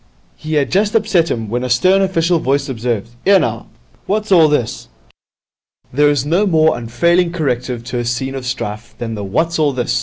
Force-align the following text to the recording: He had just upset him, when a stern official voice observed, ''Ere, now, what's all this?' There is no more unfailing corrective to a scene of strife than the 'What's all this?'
He 0.35 0.55
had 0.55 0.71
just 0.71 0.95
upset 0.95 1.29
him, 1.29 1.47
when 1.47 1.63
a 1.63 1.69
stern 1.69 2.01
official 2.01 2.39
voice 2.39 2.67
observed, 2.67 3.09
''Ere, 3.23 3.37
now, 3.39 3.67
what's 4.07 4.31
all 4.31 4.47
this?' 4.47 4.87
There 5.93 6.09
is 6.09 6.25
no 6.25 6.47
more 6.47 6.75
unfailing 6.75 7.31
corrective 7.31 7.83
to 7.83 7.99
a 7.99 8.05
scene 8.05 8.33
of 8.33 8.47
strife 8.47 8.95
than 8.97 9.13
the 9.13 9.23
'What's 9.23 9.59
all 9.59 9.73
this?' 9.73 9.99